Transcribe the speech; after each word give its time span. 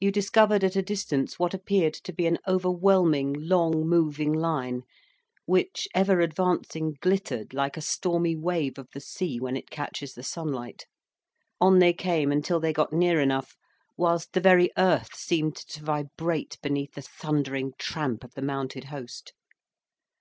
You 0.00 0.10
discovered 0.10 0.64
at 0.64 0.74
a 0.74 0.82
distance 0.82 1.38
what 1.38 1.54
appeared 1.54 1.94
to 1.94 2.12
be 2.12 2.26
an 2.26 2.38
overwhelming, 2.44 3.34
long 3.34 3.86
moving 3.88 4.32
line, 4.32 4.82
which, 5.46 5.86
ever 5.94 6.18
advancing, 6.18 6.96
glittered 7.00 7.52
like 7.54 7.76
a 7.76 7.80
stormy 7.80 8.34
wave 8.34 8.78
of 8.78 8.88
the 8.92 8.98
sea 9.00 9.38
when 9.38 9.56
it 9.56 9.70
catches 9.70 10.14
the 10.14 10.24
sunlight. 10.24 10.86
On 11.60 11.78
they 11.78 11.92
came 11.92 12.32
until 12.32 12.58
they 12.58 12.72
got 12.72 12.92
near 12.92 13.20
enough, 13.20 13.54
whilst 13.96 14.32
the 14.32 14.40
very 14.40 14.72
earth 14.76 15.14
seemed 15.14 15.54
to 15.54 15.84
vibrate 15.84 16.58
beneath 16.60 16.94
the 16.94 17.02
thundering 17.02 17.74
tramp 17.78 18.24
of 18.24 18.34
the 18.34 18.42
mounted 18.42 18.86
host. 18.86 19.34